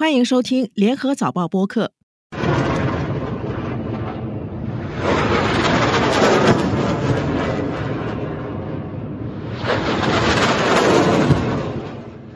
[0.00, 1.92] 欢迎收听联合早报播客。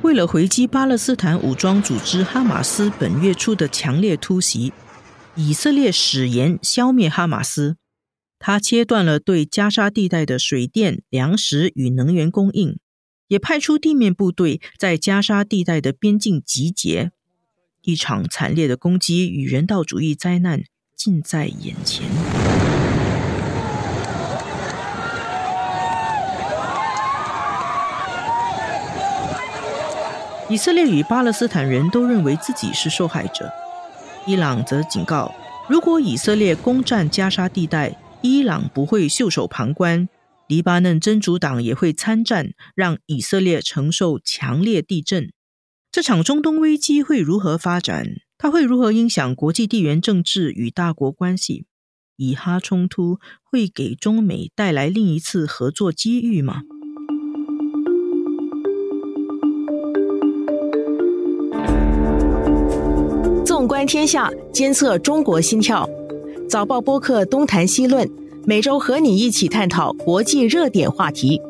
[0.03, 4.75] 为了回击巴勒斯坦武装组织哈马斯本月初的强烈突袭，
[5.35, 7.79] 以色列誓言消灭哈马斯。
[8.39, 12.79] 他切断了对加沙地带的水电、粮食与能源供应，
[13.29, 17.11] 也派出地面部队在加沙地带的边境集结。
[17.85, 20.63] 一场惨烈的攻击与人道主义灾难
[20.97, 22.07] 近在眼前。
[30.49, 33.51] 以色列与巴勒斯坦人都认为自己是受害者。
[34.27, 35.35] 伊朗则警告，
[35.69, 40.09] 如果以色列攻占加沙地带，伊朗不会袖手旁观。
[40.47, 45.33] 黎巴嫩真主党也会参战，让以色列承受强烈地震。
[45.95, 48.17] 这场中东危机会如何发展？
[48.37, 51.67] 它会如何影响国际地缘政治与大国关系？
[52.17, 56.63] 以哈冲突会给中美带来另一次合作机遇吗？
[63.47, 65.89] 纵观天下，监测中国心跳。
[66.49, 68.11] 早报播客东谈西论，
[68.45, 71.41] 每周和你一起探讨国际热点话题。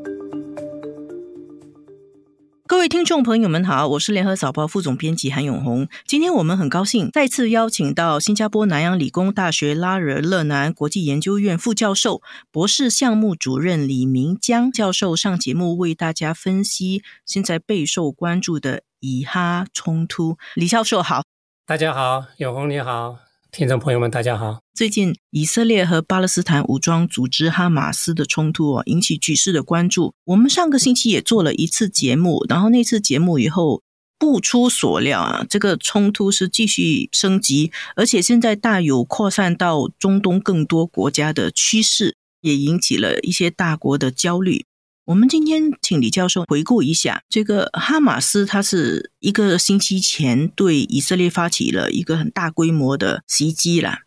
[2.75, 5.89] 各位听众朋友们好，我是联合早报副总编辑韩永红。
[6.09, 20.37] 今天我们很高兴再次邀请到新加坡南洋理工大学拉惹勒南国际研究院副教授、博士项目主任李明江教授上节目，为大家分析现在备受关注的以哈冲突。
[20.57, 21.23] 李教授好。
[21.65, 23.19] 大家好，永红你好，
[23.55, 24.59] 听众朋友们大家好。
[24.75, 30.13] 最近以色列和巴勒斯坦武装组织哈马斯的冲突哦，引起局势的关注。
[30.25, 33.81] 我们上个星期也做了一次节目，然后那次节目以后
[34.19, 44.65] 不出所料啊，这个冲突是继续升级，而且现在大有扩散到中东更多国家的趋势，也引起了一些大国的焦虑。
[45.07, 54.05] 我们今天请李教授回顾一下，这个哈马斯，它是一个星期前对以色列发起了一个很大规模的袭击啦。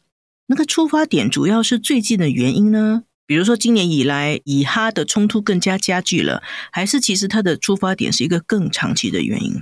[0.48, 3.04] 那个出发点主要是最近的原因呢？
[3.28, 6.42] 比如说今年以来以哈的冲突更加加剧了，
[6.72, 9.54] 还是其实它的出发点是一个更长期的原因？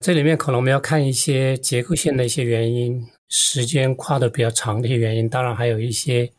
[0.00, 6.32] 这里面可能我们要看一些结构性的一些原因，时间跨的比较长的一些原因，当然还有一些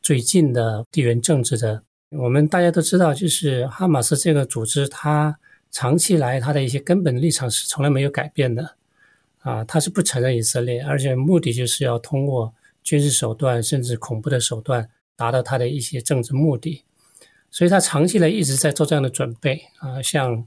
[0.00, 1.82] 最近的地缘政治的。
[2.10, 5.38] 我们大家都知道，就是哈马斯这个组织，它
[5.70, 8.74] 长期来它的一些根本立场是从来没有改变的，
[9.42, 16.84] 啊，它是不承认以色列，而且目的就是要通过军事手段甚至恐怖的手段达到它的一些政治目的，
[17.48, 20.44] 所以它长期来一直在做这样的准备啊，像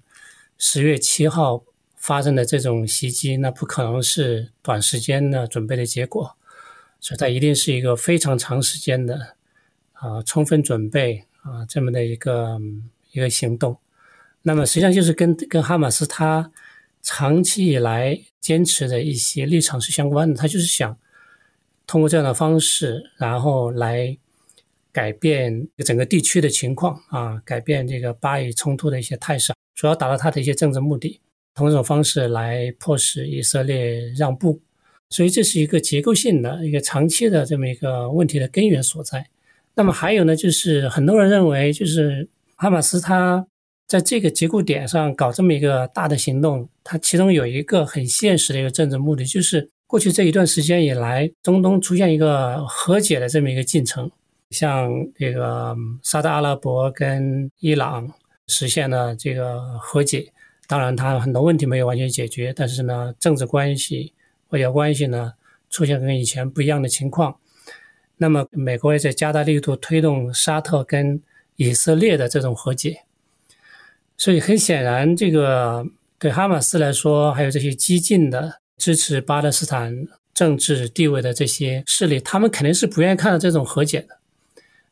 [0.57, 1.63] 十月七号
[1.95, 6.35] 发生的这种袭击，那不可能是短时间的准备的结果，
[6.99, 9.37] 所以它一定是一个非常长时间的
[9.93, 11.23] 啊，充分准备。
[11.43, 12.59] 啊，这么的一个
[13.11, 13.77] 一个行动，
[14.41, 16.51] 那么实际上就是跟跟哈马斯他
[17.01, 20.35] 长期以来坚持的一些立场是相关的。
[20.35, 20.97] 他就是想
[21.85, 24.17] 通过这样的方式，然后来
[24.91, 31.19] 改变整个地区的情况啊，改变这个巴以冲突的一些态势，主要达到他的一些政治目的，
[31.53, 34.61] 通过这种方式来迫使以色列让步。
[35.09, 39.27] 所以这是一个结构性的一个长期的这么一个问题的根源所在。
[39.75, 43.45] 那么还有呢，就是很多人认为，就是哈马斯他
[43.87, 54.09] 在这个节骨点上搞这么一个大的行动，它其中有一个很现实的一个政治目的，就是过去这一段时间以来，中东出现一个和解的这么一个进程，
[54.51, 58.11] 像这个沙特阿拉伯跟伊朗
[58.47, 60.31] 实现了这个和解，
[60.67, 64.13] 当然它很多问题没有完全解决，但是呢，政治关系、
[64.49, 65.33] 外交关系呢，
[65.69, 67.35] 出现跟以前不一样的情况。
[68.17, 71.21] 那么，美国也在加大力度推动沙特跟
[71.55, 73.03] 以色列的这种和解，
[74.15, 75.85] 所以很显然，这个
[76.17, 84.17] 对哈马斯来说，还有这些激进的支持巴勒斯坦政治地位的这些势力，他们肯定是不愿意看到这种和解的，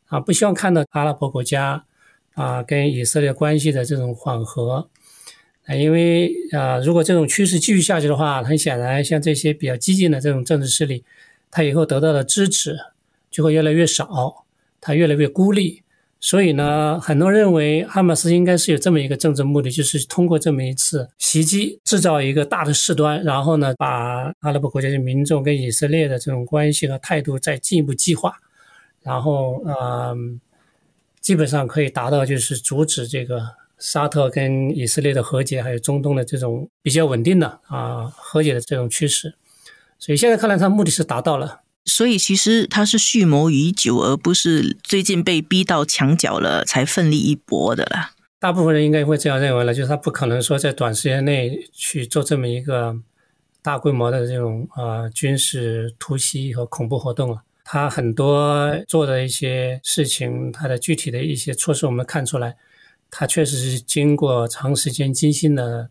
[0.08, 1.86] 啊，不希望看到阿拉伯国家
[2.34, 4.90] 啊跟以色列关系的这种缓和，
[5.66, 11.04] 啊，因为啊，如果这种趋势继续下去的话，很显然，像这些比较激进的这种政治势力，
[11.50, 12.78] 他以后得到的支持。
[13.32, 14.46] 就会越来越少，
[14.80, 15.82] 他越来越孤立，
[16.20, 28.36] 所以呢，很多人认为哈马斯应该是有这么一个政治目的，就是通过这么一次袭击，制造一个大的事端，然后呢，把阿拉伯国家的民众跟以色列的这种关系和态度再进一步激化，
[29.02, 30.16] 然后呃，
[31.22, 33.42] 基本上可以达到就是阻止这个
[33.80, 39.34] 沙特跟以色列的和解，还有中东的这种比较稳定的啊和解的这种趋势。
[39.98, 41.61] 所以现在看来，他目的是达到了。
[41.86, 48.12] 所以其实他是蓄谋已久，而不是最近被逼到墙角了才奋力一搏的啦。
[48.40, 52.96] 大部分人应该会这样认为了，就是他不可能说在短时间内去做这么一个
[53.62, 57.44] 大规模的这种呃军事突袭和恐怖活动了。
[57.64, 62.58] 他很多做的一些事情，他的具体的一些措施，我们看出来，
[63.10, 65.90] 他确实是经过长时间精心的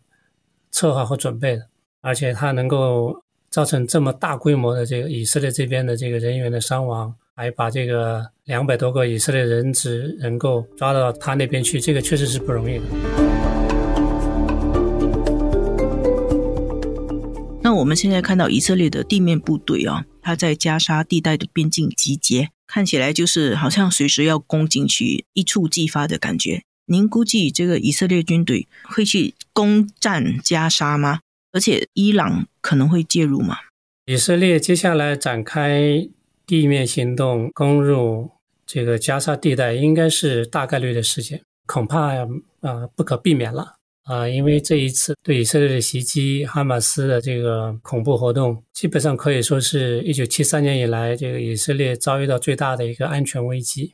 [0.69, 1.67] 策划和准备的，
[2.01, 7.13] 而且他能够造成这么大规模的这个以色列这边的这个人员的伤亡。
[7.33, 12.83] 还把这个两百多个以色列人质能够抓到他那边去，这个确实是不容易的。
[17.63, 26.61] 那我们现在看到以色列的地面部队啊，他在加沙地带的边境集结，看起来就是好像随时要攻进去，一触即发的感觉。
[26.85, 31.21] 您估计这个以色列军队会去攻占加沙吗？
[31.51, 33.57] 而且伊朗可能会介入吗？
[34.05, 36.09] 以色列接下来展开。
[36.47, 38.29] 地面行动攻入
[38.65, 42.13] 这个加沙地带应该是大概率的事件，恐怕
[42.59, 53.93] 啊不可避免了啊，因为这一次对以色列的袭击，哈马斯的这个恐怖活动，基本上可以说是一九七三年以来这个以色列遭遇到最大的一个安全危机，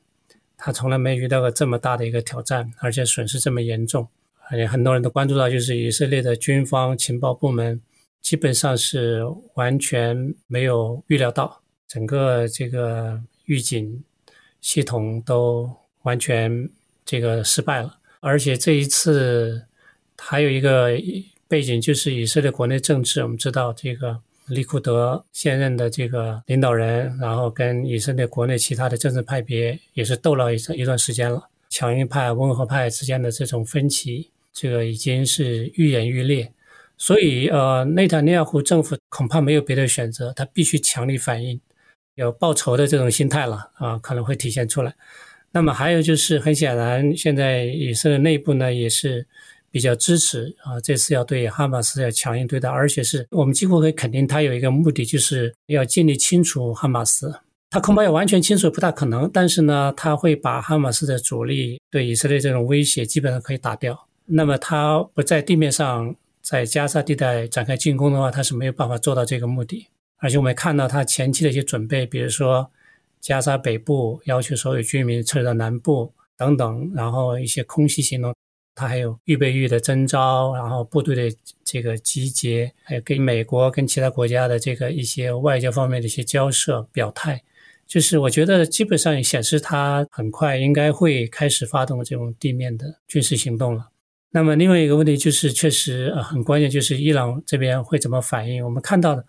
[0.57, 4.07] 他从来没遇到过这么大的一个挑战，而且损失这么严重，
[4.49, 7.81] 而且很多人都关注到，就是以色列的军方情报部门
[8.21, 9.21] 基本上是
[9.55, 11.61] 完全没有预料到。
[11.87, 14.03] 整个这个预警
[14.59, 15.69] 系统都
[16.03, 16.69] 完全
[17.05, 19.65] 这个失败了，而且这一次
[20.17, 20.91] 还有一个
[21.47, 23.23] 背景，就是以色列国内政治。
[23.23, 31.49] 我们知道，这个利库德现任的这个领导人，然后跟以色列国内其他的政治派别也是斗了一一段时间了。
[31.69, 36.51] 强硬派、温和派之间的这种分歧，这个已经是愈演愈烈。
[36.97, 41.61] 所以，呃，内塔尼亚胡政府恐怕没有别的选择，他必须强力反应。
[42.15, 44.95] 有报仇的这种心态了啊，可能会体现出来。
[45.51, 49.27] 那么还有就是，很显然，现在以色列内部呢也是
[49.69, 57.31] 比较支持啊，这次要对哈马斯要强硬对待，而且是我们几乎可以肯定，他有一个目的，就是要尽力清除哈马斯。
[57.69, 64.06] 他恐怕要完全清除不大可能，但是呢，他会把哈马斯的主力对以色列这种威胁基本上可以打掉。
[64.27, 69.87] 那么他不在地面上在加沙地带展开进攻的话，他是没有办法做到这个目的。
[70.17, 72.69] 而且我们看到他前期的一些准备，比如说
[73.21, 78.33] 加沙北部要求所有居民撤离到南部等等，然后一些空袭行动，
[78.75, 87.43] 他还有预备役的征召，然后部队的这个集结，还有跟美国跟其他国家的这个一些外交方面的一些交涉表态，
[87.85, 93.89] 就是我觉得基本上显示他很快应该会开始发动这种地面的军事行动了。
[94.37, 98.63] 那么另外一个问题就是，确实呃很关键，就是伊朗这边会怎么反应？
[98.63, 99.25] 我们看到的。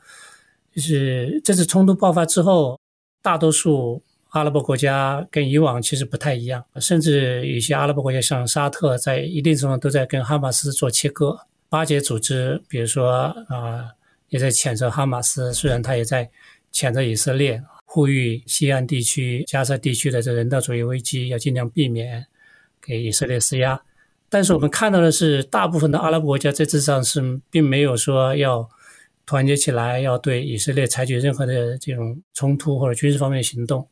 [0.74, 2.78] 就是这次冲突爆发之后，
[3.22, 11.38] 大多数阿拉伯国家跟以往其实不太一样，甚至有些阿拉伯国家像沙特，在一定程度都在跟哈马斯做切割。
[11.70, 13.88] 巴解组织，比如说啊，
[14.28, 16.30] 也在谴责哈马斯，虽然他也在
[16.70, 22.26] 谴责以色列，呼吁西岸地区、加沙地区的这人道主义危机要尽量避免
[22.78, 23.80] 给以色列施压。
[24.30, 28.68] 但是我们看到的是，大部分的阿拉伯国家在这上是并没有说要。
[29.30, 33.86] 团结起来，要对以色列采取任何的这种冲突或者军事方面的行动。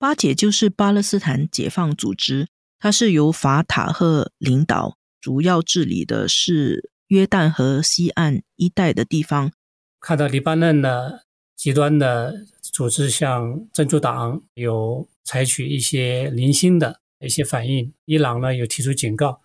[0.00, 9.52] 巴解就是巴勒斯坦解放组织，它是由法塔赫领导，主要治理的是约旦河西岸一带的地方。
[10.00, 19.40] 看到黎巴嫩的极端的组织，像真主党有采取一些零星的一些反应，伊朗呢有提出警告，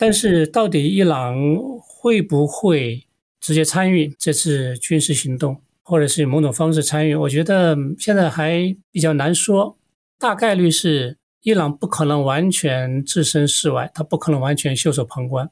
[0.00, 1.36] 但是到底伊朗
[1.80, 3.06] 会不会？
[3.42, 9.78] 直接参与这次军事行动，或者是某种方式参与，我觉得现在还比较难说。
[10.18, 15.50] 大概率是伊朗不可能完全置身事外，他不可能完全袖手旁观，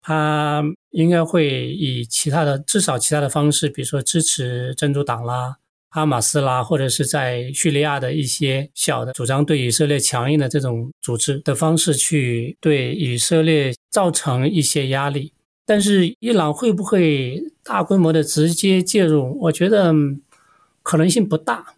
[0.00, 5.56] 他应该会以其他的至少其他的方式，比如说支持真主党啦、
[5.90, 15.32] 哈马斯啦，或者是在叙利亚的一些小的主张对以色列强硬的这种组织的方式，去对以色列造成一些压力。
[15.64, 19.38] 但是伊朗会不会大规模的直接介入？
[19.40, 19.94] 我觉得
[20.82, 21.74] 可能性不大，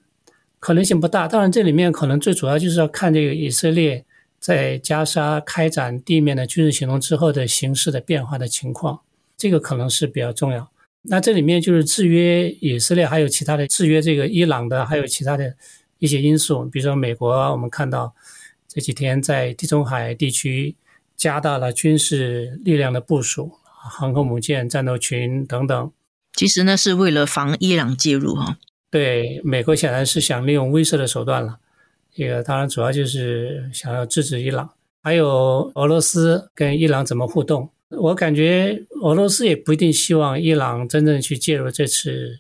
[0.59, 1.27] 可能性不大。
[1.27, 4.05] 当然，这里面可能最主要就是要看这个以色列
[4.39, 9.01] 在加沙开展地面的军事行动之后的形势的变化的情况，
[9.37, 10.71] 这个可能是比较重要。
[11.03, 15.55] 那这里面就是制约以色列，还有其他的制约这个伊朗的，还有其他的
[15.99, 18.15] 一些因素，比如说美国，我们看到
[18.69, 20.77] 这几天在地中海地区
[21.17, 23.53] 加大了军事力量的部署。
[23.83, 25.91] 航空母舰、战斗群等等，
[26.35, 28.59] 其实呢是为了防伊朗介入哈。
[28.91, 31.59] 对，美国显然是想利用威慑的手段了。
[32.13, 34.69] 这个当然主要就是想要制止伊朗。
[35.03, 37.71] 还有俄罗斯跟伊朗怎么互动？
[37.91, 42.39] 我感觉俄罗斯也不一定希望伊朗真正去介入这次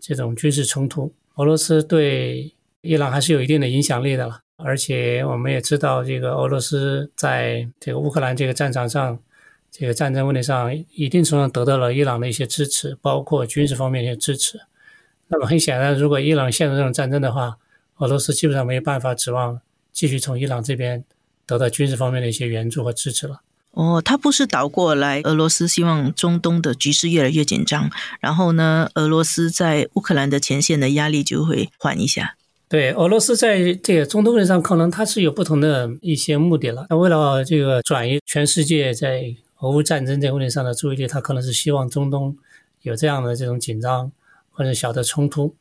[0.00, 1.12] 这种军事冲突。
[1.36, 4.40] 俄罗斯对伊朗还是有一定的影响力的了。
[4.64, 9.18] 而且我们也知道，这个俄罗斯在这个乌克兰这个战场上，
[9.72, 14.60] 这个战争问题上，一定程度上得到了伊朗的一些支持，包括军事方面的一些支持。
[15.26, 17.56] 那么很显然，如果伊朗陷入这种战争的话，
[17.96, 19.60] 俄罗斯基本上没有办法指望
[19.90, 21.02] 继续从伊朗这边
[21.44, 23.40] 得到军事方面的一些援助和支持了。
[23.72, 32.36] 哦，他不是倒过来，俄罗斯希望中东的局势越来越紧张，然后呢，俄罗斯在乌克兰的前线的压力就会缓一下。
[32.68, 36.86] 对，俄罗斯在这个中东问题上，可能它是有不同的一些目的了。
[36.90, 42.36] 那为了这个转移全世界在俄乌战争这个问题上的注意力，他可能是希望中东
[42.82, 44.10] 有这样的这种紧张
[44.50, 45.54] 或者小的冲突。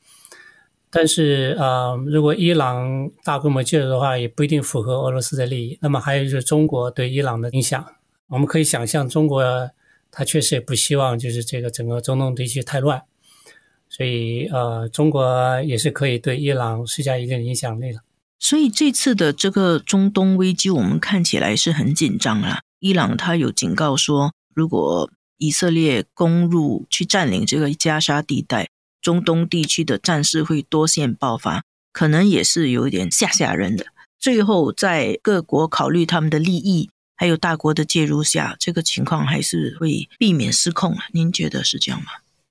[0.89, 5.77] 但是啊，如果伊朗大规模介入的话，也不一定符合俄罗斯的利益。
[5.81, 7.85] 那么还有就是中国对伊朗的影响，
[8.31, 9.43] 我们可以想象，中国
[10.09, 13.03] 他确实也不希望就是这个整个中东地区太乱。
[13.89, 17.99] 所以，呃，中国也是可以对伊朗施加一定影响力的。
[18.39, 22.61] 所以这次的这个中东危机，我们看起来是很紧张了。
[22.79, 28.69] 伊朗他有警告说，如果以色列攻入去占领这个加沙地带，
[29.01, 33.87] 中东地区的战事会多线爆发，可能也是有一点吓吓人的。
[34.17, 36.89] 最后，在各国考虑他们的利益，
[37.21, 41.03] 还有大国的介入下，这个情况还是会避免失控啊？
[41.13, 42.07] 您觉得是这样吗？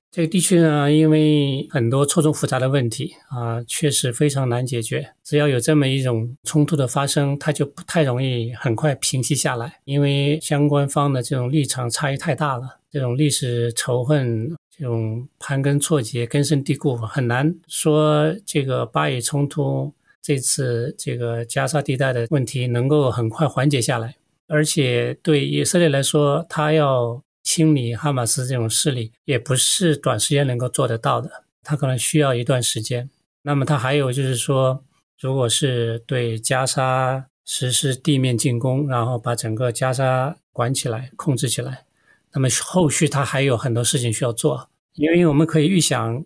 [0.09, 5.11] 这个地区呢，因为很多错综复杂的问题啊，确实非常难解决。
[5.25, 24.15] 只要有这么一种冲突的发生，它就不太容易很快平息下来，因为相关方的这种立场差异太大了，这种历史仇恨、这种盘根错节、根深蒂固，很难说这个巴以冲突这次这个加沙地带的问题能够很快缓解下来。
[24.51, 27.23] 而且对以色列来说，他要。
[27.43, 33.09] 清理哈马斯这种势力也不是短时间能够做得到的，他可能需要一段时间。
[33.41, 34.83] 那么他还有就是说，
[35.19, 41.83] 如果是对加沙实施地面进攻，然后把整个加沙管起来、控制起来，
[42.31, 44.69] 那么后续他还有很多事情需要做。
[44.93, 46.23] 因为我们可以预想，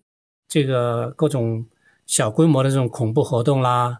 [0.49, 1.65] 这个各种
[2.05, 3.99] 小规模的这种恐怖活动啦，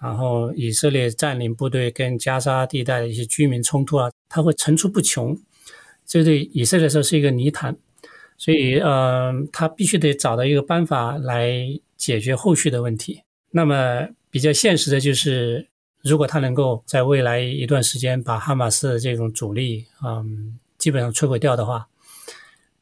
[0.00, 5.36] 然后以色列占领部队跟加沙地带的一些居民冲突啊，它会层出不穷。
[6.06, 7.76] 这对以色列来说是一个泥潭，
[8.38, 11.52] 所以，呃，他必须得找到一个办法来
[11.98, 13.22] 解决后续的问题。
[13.50, 15.68] 那么，比较现实的就是，
[16.02, 21.88] 如果他能够在未来一段时间把哈马斯的这种主力，嗯，基本上摧毁掉的话，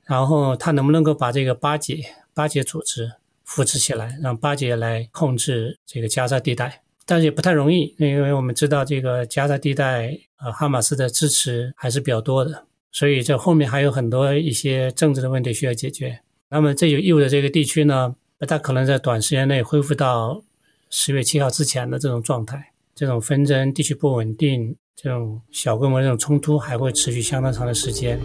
[0.04, 3.10] 然后他能不能够把这个巴解巴解组织
[3.42, 6.82] 扶持起来，让巴解来控制这个加沙地带？
[7.06, 12.64] 但是也不太容易，因为我们知道这个加沙地带，呃，哈马斯的支持还是比较多的。
[12.90, 16.18] 所以这后面还有很多一些政治的问题需要解决。
[16.48, 20.42] 那么这就意味着这个地区呢，不大可能在短时间内恢复到
[20.90, 22.72] 十月七号之前的这种状态。
[22.94, 28.18] 这种纷争、地区不稳定、这种小规模这种冲突还会持续相当长的时间。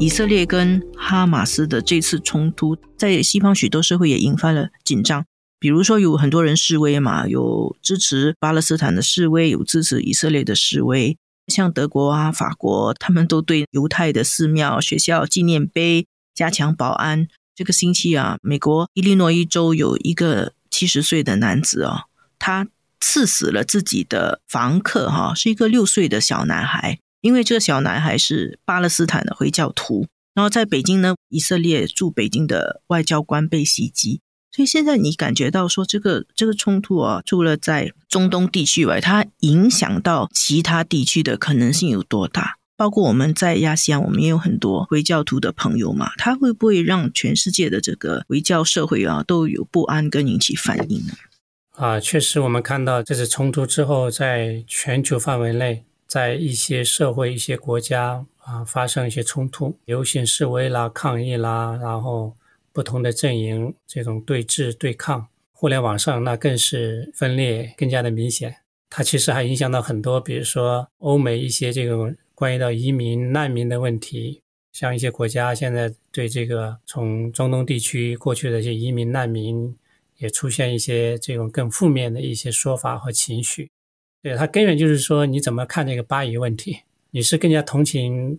[0.00, 5.26] 以色列跟哈马斯的这次冲突，在西方许多社会也引发了紧张。
[5.58, 11.18] 比如说，有很多人示威嘛，有支持巴勒斯坦的示威，有支持以色列的示威。
[11.48, 17.28] 像德国啊、法国，他们都对犹太的寺庙、学校、纪念碑加强保安。
[17.54, 22.04] 这个星期啊，美国伊利诺伊州有一个七十岁的男子哦，
[22.38, 22.66] 他
[23.00, 26.98] 刺死了自己的房客哈，是一个六岁的小男孩。
[27.20, 30.06] 因为这个小男孩是巴勒斯坦的回教徒。
[30.34, 34.20] 然后在北京呢，以色列驻北京的外交官被袭击。
[34.52, 42.56] 所以现在你感觉到说这个这个冲突啊，除了在中东地区外，它影响到其他地区的可能性有多大？
[42.76, 51.12] 包括我们在亚细安，我们也有很多回教徒的朋友嘛，他会不会让全世界的这个回教社会啊都有不安跟引起反应呢？
[51.72, 62.36] 啊，确实，我们看到这次冲突之后，在全球范围内，在一些社会、一些国家啊发生一些冲突、游行示威啦、抗议啦，然后。
[62.72, 68.54] 不同的阵营这种对峙对抗，互联网上那更是分裂更加的明显。
[68.88, 74.40] 它其实还影响到很多，比如说欧美一些这种关于到移民难民的问题，
[74.72, 79.76] 像一些国家现在对这个从中东地区过去的一些移民难民，
[80.18, 83.68] 也出现一些这种更负面的一些说法和情绪。
[84.22, 86.80] 对它根源就是说，你怎么看这个巴以问题？
[87.10, 88.38] 你是更加同情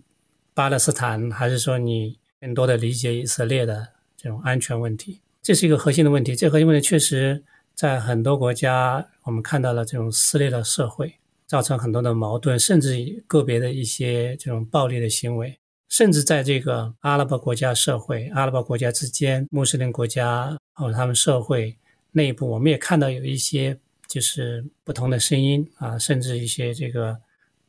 [0.54, 5.20] 巴勒斯坦，还是说你更多的理解以色列的这种安全问题？
[5.42, 6.36] 这是一个核心的问题。
[6.36, 7.42] 这核心问题确实
[7.74, 11.14] 在很多国家，我们看到了这种撕裂的社会，
[11.46, 15.58] 造成很多的矛盾，甚至个别的一些这种暴力的行为，
[15.88, 21.76] 甚至在这个阿拉伯国家社会、阿拉伯国家之间、穆斯林国家或者他们社会
[22.12, 23.76] 内部，我们也看到有一些
[24.12, 27.16] 就是不同的声音啊，甚至一些这个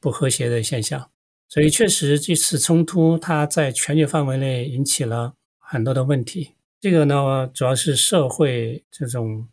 [0.02, 1.10] 不和谐的现象。
[1.48, 6.52] 所以，确实这次冲突它在全球范围内引起了很多的问题。
[6.82, 9.48] 这个呢，主要是社会这种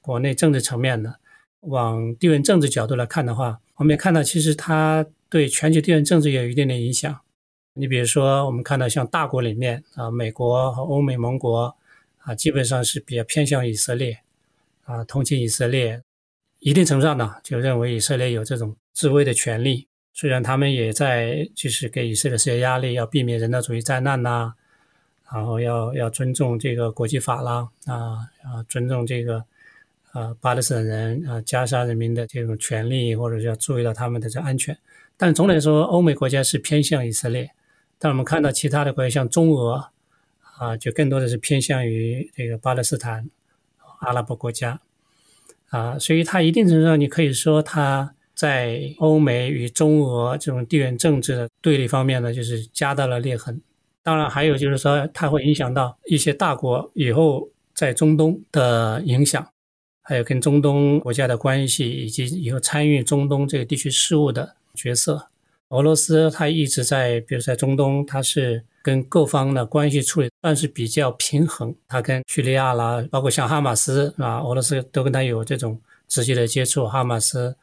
[0.00, 1.18] 国内政治层面的。
[1.62, 7.20] 往地缘政治角度来看的话，我们也看到，其实它对全球地缘政治也有一定的影响。
[7.74, 11.74] 你比如说，我们看到像大国里面啊，美国和欧美盟国
[12.18, 14.20] 啊，基本上是比较偏向以色列
[14.84, 16.02] 啊，同情以色列，
[16.60, 19.88] 一定程度上呢，就认为以色列有这种自卫的权利。
[20.12, 24.54] 虽然他们也在就是给以色列施加压力，要避免人道主义灾难呐。
[25.32, 29.44] 然后要要尊重这个国际法啦，啊啊，尊重这个
[30.12, 34.76] 呃巴勒斯坦人啊加沙人民的这种权利，或者要注意到他们的这安全。
[35.16, 37.48] 但总的来说，欧美国家是偏向以色列，
[37.96, 39.88] 但我们看到其他的国家，像中俄
[40.58, 43.30] 啊，就更多的是偏向于这个巴勒斯坦
[44.00, 44.80] 阿拉伯国家
[45.70, 53.60] 啊，所以它一定程度上，你可以说它在欧美与中俄这种地缘政治的对立方面呢，就是加大了裂痕。
[54.02, 59.46] 当然，还有就是说，它会影响到一些大国以后在中东的影响，
[60.02, 65.28] 还有跟中东国家的关系，以及以后参与中东这个地区事务的角色。
[65.70, 71.74] 俄罗斯它一直在，比如在中东，它是跟各方的关系处理算是比较平衡。
[71.88, 76.86] 它跟叙利亚啦，包括像哈马斯啊，俄罗斯都跟他有这种直接的接触。
[76.86, 77.54] 哈马斯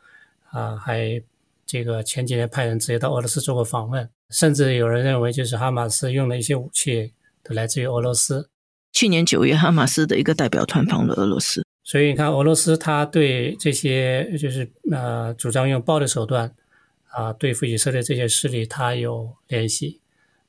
[0.52, 1.22] 啊，还
[1.66, 4.10] 这个前几年派人直接到俄罗斯做过访问。
[4.30, 8.50] 甚至有人认为，就是哈马斯用的一些武器都来自于俄罗斯。
[8.94, 16.52] 去年九月，哈马斯的一个代表团访了俄罗斯，所以你看，俄罗斯他对这些就是呃主张用暴力手段
[17.10, 20.00] 啊对付以色列这些势力，他有联系。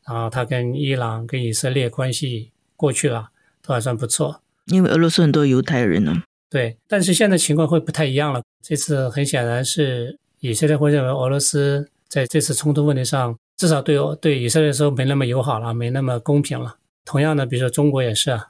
[0.07, 3.29] 然后他跟伊朗、跟以色列关系过去了
[3.61, 6.23] 都还算不错，因为俄罗斯很多犹太人呢。
[6.49, 8.43] 对，但是现在情况会不太一样了。
[8.63, 13.39] 这次很显然是以色列会认为俄罗斯在这次冲突问题上。
[13.59, 16.77] 至少对对以色列说没那么友好了，没那么公平了。
[17.05, 18.47] 同样的，比如说中国也是啊，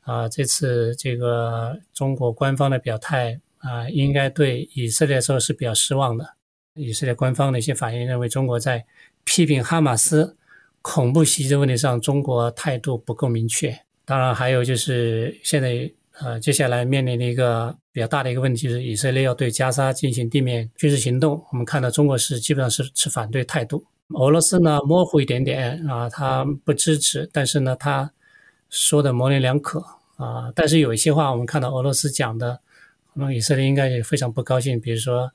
[0.00, 6.34] 啊，这次这个中国官方的表态啊，应该对以色列说是比较失望的。
[6.78, 8.84] 以色列官方的一些反应认为，中国在
[9.24, 10.36] 批评哈马斯
[10.80, 13.78] 恐怖袭击问题上，中国态度不够明确。
[14.04, 21.40] 当然，还有就是现在呃，接下来面临的一个比较大的一个问题，就是以色列要对加沙进行地面军事行动。
[21.52, 23.84] 我们看到中国是基本上是持反对态度。
[24.14, 28.10] 俄罗斯呢模糊一点点啊，他不支持，但是呢他
[28.70, 29.78] 说的模棱两可
[30.16, 30.50] 啊。
[30.56, 32.58] 但是有一些话我们看到俄罗斯讲的，
[33.12, 34.80] 可能以色列应该也非常不高兴。
[34.80, 35.30] 比如说，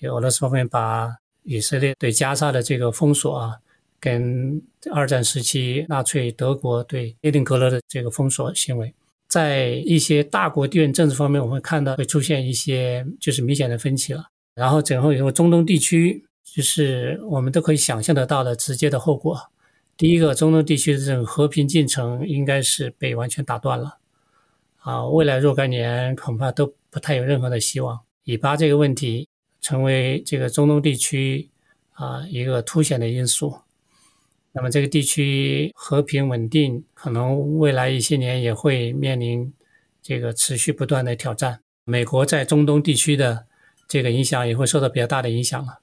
[0.00, 3.56] 就俄罗斯方面把以色列对加沙的这个封锁啊，
[3.98, 8.94] 跟二战时期纳粹德国对列宁格勒的这个封锁行为，
[9.28, 14.26] 在一些大国地缘政治方面，我们看到会出现一些就是明显的分歧了。
[14.54, 16.22] 然后整个以后中东地区。
[16.54, 19.36] 就是我们都可以想象得到的直接的后果。
[19.96, 23.98] 第一个，中东地区的这种和平进程应该是被完全打断了，
[24.78, 28.00] 啊，未来若干年恐怕都不太有任何的希望。
[28.24, 29.28] 以巴这个问题
[29.66, 31.50] 成为这个中东地区
[31.94, 33.62] 啊一个凸显的因素，
[34.52, 39.52] 那么这个地区和平稳定可能未来一些年也会面临
[40.00, 41.58] 这个持续不断的挑战。
[41.82, 43.44] 美国在中东地区的
[43.88, 45.80] 这个影响也会受到比较大的影响了。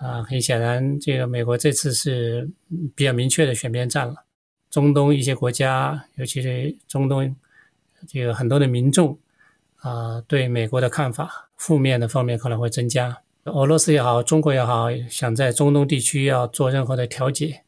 [0.00, 2.50] 啊，很显然，这个美国这次是
[2.96, 4.24] 比较明确的选边站了。
[4.70, 7.36] 中东一些国家，尤其是中东
[8.08, 9.16] 这个很多的民众
[9.76, 13.18] 啊，对美国的看法负面的方面可能会增加。
[13.44, 17.62] 俄罗斯也好，中国也好，想在中东地区要做任何的调解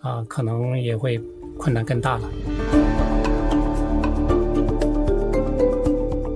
[0.00, 1.20] 啊，可能也会
[1.58, 2.30] 困难更大了。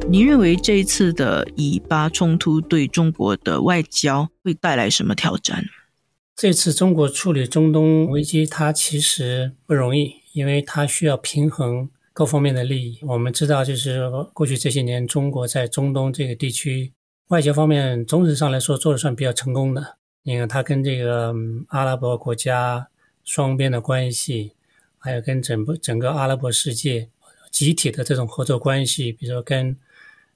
[0.08, 5.64] 您认为这一次的以巴冲突对中国的外交会带来什么挑战？
[6.36, 12.98] 这次中国处理中东危机，它其实不容易，因为它需要平衡各方面的利益。
[13.02, 16.90] 我们知道，就是过去这些年，中国在中东这个地区
[17.28, 19.98] 外交方面，总体上来说做的算比较成功的。
[20.22, 21.34] 你看，它跟这个
[21.68, 22.88] 阿拉伯国家
[23.22, 24.52] 双边的关系，
[24.96, 27.10] 还有跟整个整个阿拉伯世界
[27.50, 29.76] 集体的这种合作关系，比如说跟。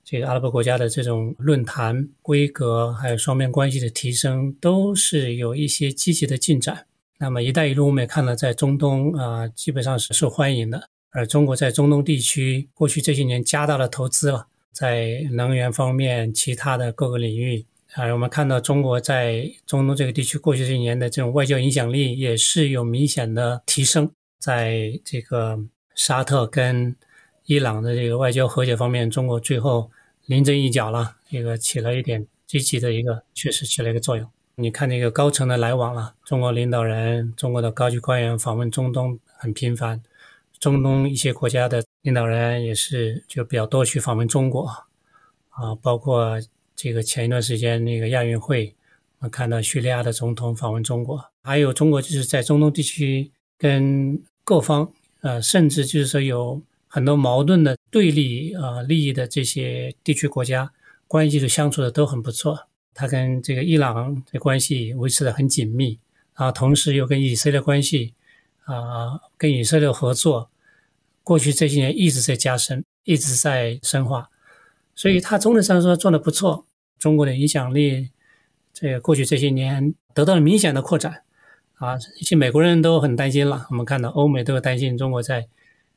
[0.03, 6.87] 这个阿拉伯国家的这种论坛规格，还有双边关系的提升，都是有一些积极的进展。
[7.19, 10.90] 那么“一带一路”我们也看到，在中东啊，基本上是受欢迎的。
[11.11, 24.11] 而中国在中东地区过去这些年加大了投资了，在能源方面、其他的各个领域啊，我们看到中国在中东这个地区过去这些年的这种外交影响力也是有明显的提升。
[24.39, 25.59] 在这个
[25.95, 26.95] 沙特跟
[27.47, 29.91] 伊朗的这个外交和解方面，中国最后
[30.27, 34.27] 临阵一脚了，这个起了一点积极的一个，确实起了一个作用。
[34.55, 40.01] 你看那个高层的来往了，中国领导人、中国的高级官员访问中东很频繁。
[40.61, 44.67] 中东一些国家的领导人也是就比较多去访问中国，
[45.49, 46.39] 啊，包括
[46.77, 48.75] 这个前一段时间那个亚运会，
[49.21, 54.93] 我看到叙利亚的总统访问中国，还有中国就是在中东地区跟各方，
[55.23, 60.71] 呃，甚至就是说有很多矛盾的对立啊利益的这些地区国家
[61.09, 62.67] 关系就相处的都很不错。
[62.93, 65.99] 他跟这个伊朗的关系维持的很紧密，
[66.35, 68.13] 啊，同时又跟以色列关系。
[68.65, 70.51] 啊，跟以色列合作，
[71.23, 74.31] 过去这些年一直在加深，一直在深化，
[74.95, 76.67] 所以他总体上说做的不错。
[76.99, 78.11] 中国的影响力，
[78.75, 81.23] 这个过去这些年得到了明显的扩展。
[81.77, 83.67] 啊，一些美国人都很担心了。
[83.71, 85.49] 我们看到欧美都担心中国在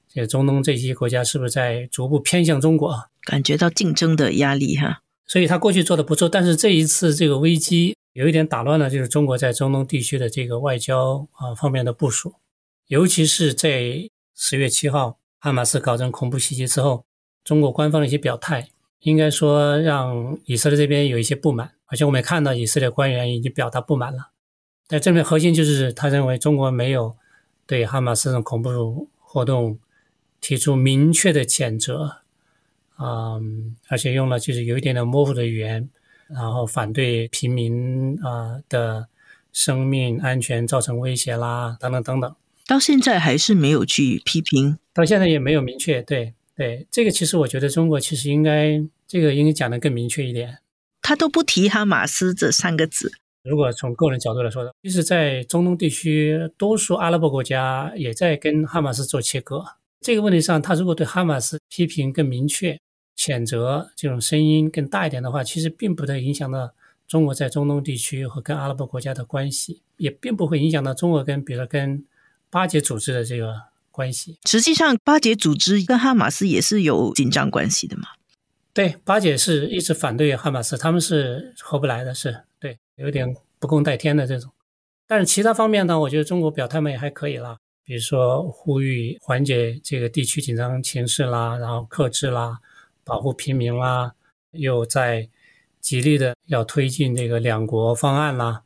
[0.08, 5.02] 这个中东这些国家是不是在逐步偏向中国，感觉到竞争的压力哈。
[5.26, 12.36] 所以他过去做的不错，但是这一次这个危机有一点打乱了，就是中国在中东地区的这个外交啊方面的部署。
[12.94, 17.08] 尤其是在十月七号，哈马斯搞成恐怖袭击之后，
[17.44, 24.30] 中国官方的一些表态，应该说让以色列这边有一些不满，而且我们也看到以色列官员已经表达不满了。
[24.88, 27.16] 但这边核心就是他认为中国没有
[27.66, 29.80] 对哈马斯这种恐怖活动
[30.40, 32.18] 提出明确的谴责，
[32.98, 33.40] 啊，
[33.88, 35.90] 而且用了就是有一点点模糊的语言，
[36.28, 39.08] 然后反对平民啊的
[39.52, 42.36] 生命安全造成威胁啦，等等等等。
[42.66, 46.02] 到现在还是没有去批评，到现在也没有明确。
[46.02, 50.60] 对对，这个其实我觉得中国其实应该这个应该讲的更明确一点。
[51.02, 53.12] 他都不提哈马斯这三个字。
[53.44, 59.66] 如果从个人角度来说的，其实，在中东地区，多数阿拉伯国家也在跟哈马斯做切割。
[60.00, 62.80] 这个问题上，他如果对哈马斯批评更明确、
[63.18, 66.74] 谴责这种声音更大一点的话，其实并不太影响到
[67.06, 72.06] 中国在中东地区和跟阿拉伯国家的关系，也并不会影响到中国跟比如说跟。
[72.54, 73.56] 巴结组织的这个
[73.90, 78.04] 关系，实际上巴结组织跟哈马斯也是有紧张关系的嘛？
[78.74, 84.52] 对，巴结是一直反对哈马斯，他们是合不来的，是对，有点不共戴天的这种。
[85.08, 92.60] 但是其他方面呢，我觉得中国表态嘛也还可以啦，比如说呼吁缓解这个地区紧张情势啦，然后克制啦，
[93.04, 94.14] 保护平民啦，
[94.52, 95.28] 又在
[95.82, 98.62] 极力的要推进这个两国方案啦，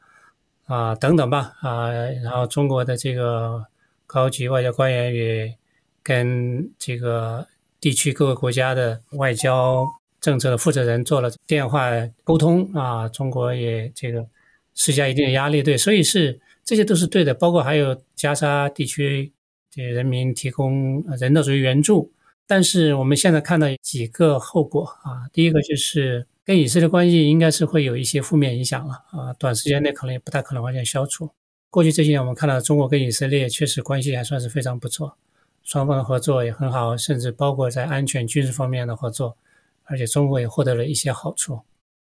[0.65, 1.89] 啊等等吧，啊，
[2.21, 3.65] 然后中国的这个。
[4.07, 5.55] 高级外交官员也
[6.01, 7.45] 跟这个
[7.79, 9.85] 地区各个国家的外交
[10.19, 11.91] 政策的负责人做了电话
[12.23, 14.25] 沟通啊，中国也这个
[14.73, 19.31] 施加一定的压力，对，所以是这些都是对的，包括还有加沙地区
[19.71, 22.11] 给人民提供人道主义援助，
[22.47, 31.29] 但是我们现在看到几个后果啊，第一个就是跟以色列关系应该是会有一些负面影响了啊，短时间内可能也不太可能完全消除。
[31.77, 35.15] 过去这些年，我们看到中国跟以色列确实关系还算是非常不错，
[35.61, 39.37] 双方的合作也很好，甚至包括在安全军事方面的合作，
[39.83, 41.59] 而且中国也获得了一些好处。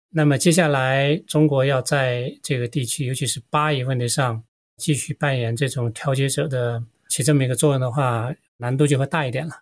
[0.09, 4.43] 那么接下来，中国要在这个地区，尤其是巴以问题上，
[4.79, 9.61] 继续扮演这种调解者的起这么一个作用的话，难度就会大一点了。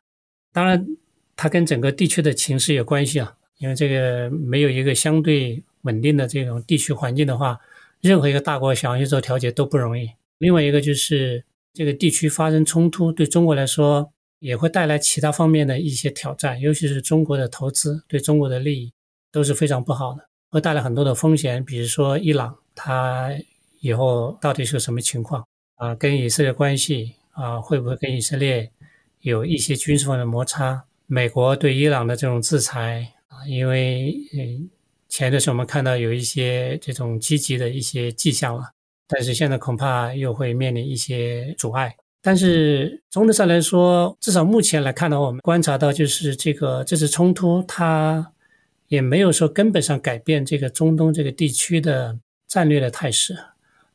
[0.53, 0.87] 当然，
[1.35, 7.61] 它跟整个地区的情势有关系啊，因为这个没有一个相对稳定的这种地区环境的话。
[8.05, 10.11] 任何一个大国想要去做调解都不容易。
[10.37, 18.93] 另外一个就是这个地区发生冲突，对中国来说也会带来其他方面的一些挑战，尤其是中国的投资对中国的利益
[19.33, 21.65] 都是非常不好的，会带来很多的风险。
[21.65, 23.31] 比如说伊朗，它
[23.81, 25.43] 以后到底是个什么情况
[25.77, 25.95] 啊？
[25.95, 28.71] 跟以色列关系啊，会不会跟以色列
[29.21, 30.85] 有一些军事方面的摩擦？
[31.07, 34.69] 美国对伊朗的这种制裁啊，因为嗯。
[35.15, 38.73] 前一段时间我们看到有一些这种积极的一些迹象了，
[39.07, 41.95] 但是现在恐怕又会面临一些阻碍。
[42.21, 48.33] 但是总体上来说，至少目前来看的话，我们观察到就是这个这次冲突它
[48.89, 53.39] 也没有说根本上改变这个中东这个地区的战略的态势，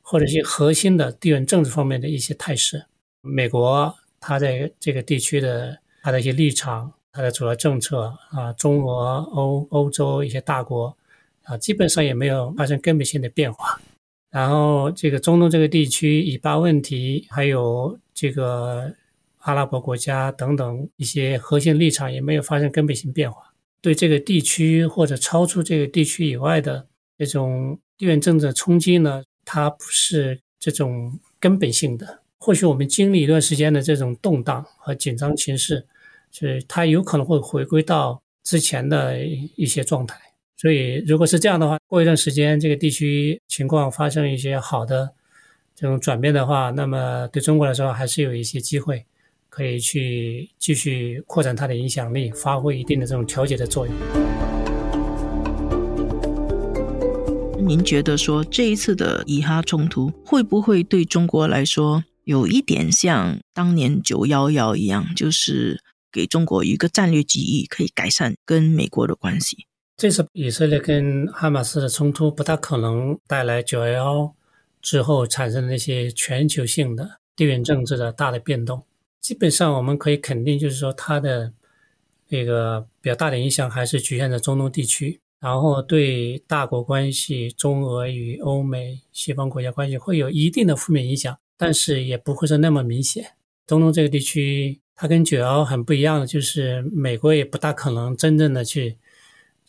[0.02, 2.86] 或者一些核心的地缘政治方面的一些态势。
[3.20, 10.96] 美国它在这个地区的它的一些立场、它的主要政策啊，中俄欧欧洲一些大国。
[11.50, 13.82] 啊，基本上也没有发生根本性的变化。
[14.30, 18.94] 然后这个中东这个地区以巴问题，还有这个
[19.40, 23.52] 阿拉伯国家等等一些核心立场也没有发生根本性变化。
[23.82, 26.86] 对这个地区或者超出这个地区以外的
[27.18, 32.20] 这种地缘政治冲击呢，它不是这种根本性的。
[32.38, 35.88] 或许我们经历一段时间的这种动荡和紧张情势，
[36.32, 40.16] 是它有可能会回归到之前的一些状态。
[40.62, 45.12] 所以，如果是这样的话，过一段时间这个地区情况发生一些好的
[45.74, 49.06] 这种转变的话，那么对中国来说还是有一些机会，
[49.48, 53.96] 可以去继续扩展它的影响力，发挥一定的这种调节的作用。
[57.66, 62.04] 您觉得说这一次的以哈冲突会不会对中国来说？
[62.26, 69.69] 有一点像当年九幺幺一样，就是给中国一个战略机遇，可以改善跟美国的关系。
[70.00, 74.34] 这次以色列跟哈马斯的冲突不大可能带来九幺幺
[74.82, 78.82] 之后产生的那些全球性的地缘政治的大的变动。
[79.20, 81.52] 基本上我们可以肯定，就是说它的
[82.30, 91.38] 那个比较大的影响还是局限在中东地区，然后对大国关系、中俄与欧美西方国家关系会有一定的负面影响。
[91.58, 93.34] 但是也不会是那么明显。
[93.68, 98.98] 中东这个地区，它跟九幺很不一样的，就是美国也不大可能真正的去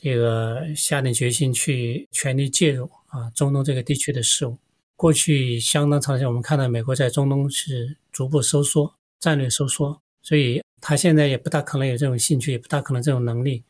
[0.01, 4.57] 这个下定决心去全力介入啊中东这个地区的事务。
[4.97, 13.63] 过去相当长时间，我们看到美国在中东是逐步收缩、战略收缩，所以他现在也不大可能有这种兴趣，也不大可能这种能力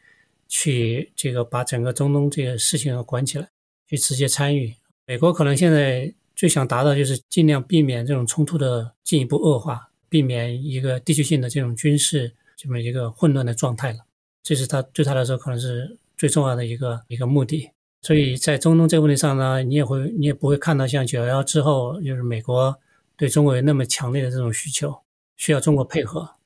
[0.48, 3.48] 去这个把整个中东这个事情要管起来，
[3.88, 4.74] 去直接参与。
[5.06, 6.14] 美国可能现在。
[6.36, 13.98] 最想达到就是尽量避免这种冲突的进一步恶化，避免一个地区性的这种军事这么一个混乱的状态了。
[14.42, 17.70] 这是他对他来说可能是最重要的一个一个目的。
[18.02, 22.78] 所以在中东这个问题上呢，你也会你也不会看到像九幺幺之后，就是美国
[23.16, 25.00] 对中国有那么强烈的这种需求，
[25.38, 26.36] 需要中国配合。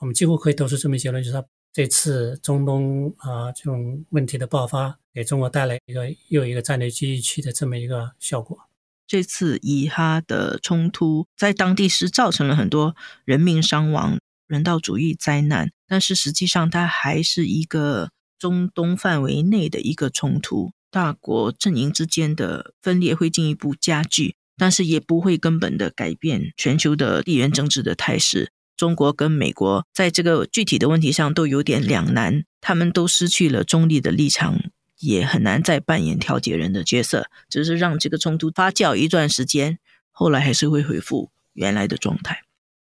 [0.00, 1.42] 我们几乎可以得出这么结论，就是他
[1.72, 8.58] 这次中东啊这种问题的爆发，给中国带来一个又一个战略机遇期的这么一个效果。
[9.06, 18.10] 这次以哈的冲突在当地是造成了很多人命伤亡、人道主义灾难，但是实际上它还是一个
[18.42, 28.50] 中东范围内的一个冲突，大国阵营之间的分裂会进一步加剧，但是也不会根本的改变全球的地缘政治的态势。
[28.76, 34.58] 中国跟美国在这个具体的问题上都有点两难，他们都失去了中立的立场。
[34.98, 39.78] 也很难再扮演调解人的角色，只是让这个冲突发酵一段时间，
[40.10, 42.42] 后来还是会恢复原来的状态。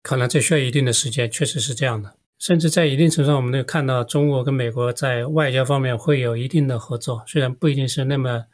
[0.03, 2.17] 可能这需要一定的时间，确实是这样的。
[2.39, 8.45] 甚至在一定程度上，我们能看到中国跟美国在外交方面会有一定的合作，虽然不一定是那么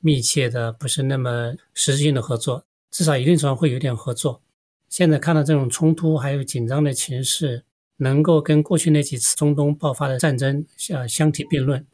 [0.00, 4.40] 密切的，不是那么实质性的合作，至少一定程度上会有点合作。
[4.88, 7.62] 现在看到这种冲突还有紧张的情势，
[7.98, 11.86] 能够跟过去那几次中东爆发的战争相相提并论。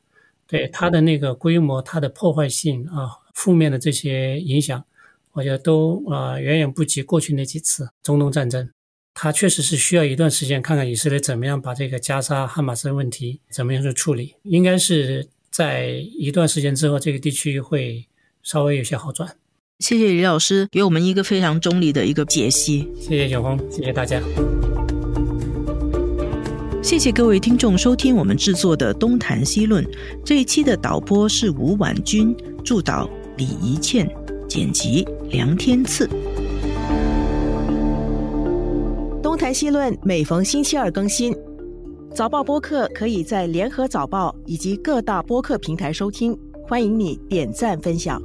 [0.46, 4.84] 对它的那个规模、它的破坏性啊，负面的这些影响，
[5.32, 8.70] 我觉得都啊远远不及过去那几次中东战争。
[9.24, 14.34] 它确实是需要一段时间，看看以色列怎么样把这个加沙、哈马斯问题怎么样去处理。
[14.42, 18.04] 应该是在一段时间之后，这个地区会
[18.42, 19.34] 稍微有些好转。
[19.78, 22.86] 谢谢李老师给我们一个非常中立的一个解析。
[23.00, 24.20] 谢谢永峰，谢谢大家。
[26.82, 29.82] 谢谢各位听众收听我们制作的《东谈西论》
[30.22, 33.08] 这一期的导播是吴婉君，助导
[33.38, 34.06] 李怡倩，
[34.46, 36.06] 剪辑梁天赐。
[39.54, 41.32] 《东谈西论》每逢星期二更新，
[42.12, 46.36] 早报播客可以在联合早报以及各大播客平台收听，
[46.66, 48.20] 欢迎你点赞分享。